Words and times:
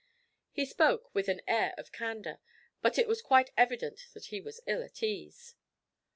He 0.49 0.65
spoke 0.65 1.13
with 1.13 1.27
an 1.29 1.41
air 1.47 1.75
of 1.77 1.91
candour, 1.91 2.39
but 2.81 2.97
it 2.97 3.07
was 3.07 3.21
quite 3.21 3.51
evident 3.55 4.07
that 4.15 4.25
he 4.25 4.41
was 4.41 4.59
ill 4.65 4.81
at 4.81 5.03
ease. 5.03 5.53